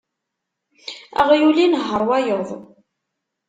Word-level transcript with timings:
Aɣyul 1.21 1.57
inehheṛ 1.65 2.01
wayeḍ. 2.09 2.49